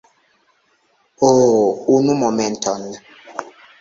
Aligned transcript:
Oh, 1.27 1.61
unu 1.97 2.13
momenton! 2.23 2.81